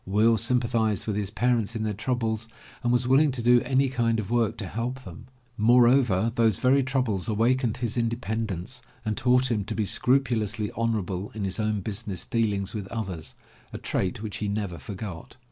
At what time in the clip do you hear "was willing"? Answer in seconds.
2.91-3.29